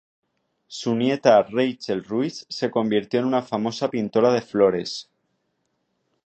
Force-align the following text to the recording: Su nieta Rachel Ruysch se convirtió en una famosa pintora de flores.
Su 0.65 0.95
nieta 0.95 1.43
Rachel 1.43 2.03
Ruysch 2.03 2.47
se 2.49 2.71
convirtió 2.71 3.19
en 3.19 3.27
una 3.27 3.43
famosa 3.43 3.87
pintora 3.91 4.33
de 4.33 4.41
flores. 4.41 5.11